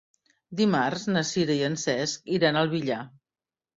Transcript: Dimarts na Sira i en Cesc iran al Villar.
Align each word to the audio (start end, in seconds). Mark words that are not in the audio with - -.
Dimarts 0.61 1.03
na 1.17 1.23
Sira 1.31 1.59
i 1.59 1.63
en 1.67 1.77
Cesc 1.85 2.35
iran 2.39 2.59
al 2.63 2.73
Villar. 2.77 3.03